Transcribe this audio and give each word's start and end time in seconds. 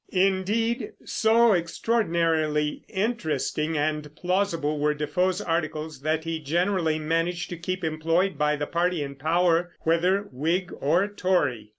Indeed, 0.13 0.93
so 1.05 1.53
extraordinarily 1.53 2.81
interesting 2.89 3.77
and 3.77 4.15
plausible 4.15 4.79
were 4.79 4.95
Defoe's 4.95 5.39
articles 5.39 5.99
that 6.01 6.23
he 6.23 6.39
generally 6.39 6.97
managed 6.97 7.51
to 7.51 7.57
keep 7.57 7.83
employed 7.83 8.35
by 8.35 8.55
the 8.55 8.65
party 8.65 9.03
in 9.03 9.13
power, 9.13 9.71
whether 9.81 10.21
Whig 10.31 10.73
or 10.79 11.07
Tory. 11.07 11.69